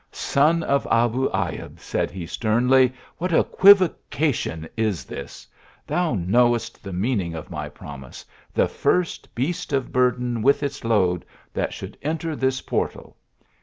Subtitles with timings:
[0.31, 5.45] "Son of Abu Ayub," said he, sternly," what equiv ocation is this?
[5.85, 11.23] Thou knowest the meaning of my promise, the first beast of burden, with its load,
[11.53, 13.15] that should enter this portal.